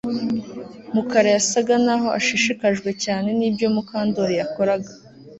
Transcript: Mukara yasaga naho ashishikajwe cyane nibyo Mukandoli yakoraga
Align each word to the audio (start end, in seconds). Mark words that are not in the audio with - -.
Mukara 0.93 1.29
yasaga 1.37 1.73
naho 1.85 2.07
ashishikajwe 2.19 2.89
cyane 3.03 3.29
nibyo 3.39 3.67
Mukandoli 3.75 4.33
yakoraga 4.41 4.91